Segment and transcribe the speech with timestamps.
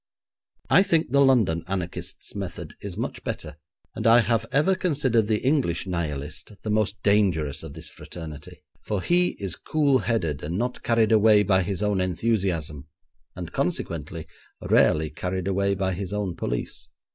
[0.71, 3.57] I think the London anarchists' method is much better,
[3.93, 9.03] and I have ever considered the English nihilist the most dangerous of this fraternity, for
[9.03, 12.87] he is cool headed and not carried away by his own enthusiasm,
[13.35, 14.25] and consequently
[14.59, 16.87] rarely carried away by his own police.